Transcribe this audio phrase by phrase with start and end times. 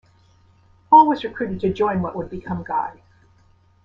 [0.89, 3.03] Hall was recruited to join what would become Guy.